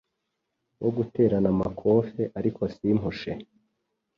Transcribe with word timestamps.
wo 0.81 0.89
guterana 0.97 1.47
amakofe 1.55 2.21
ariko 2.39 2.61
simpushe. 2.75 3.31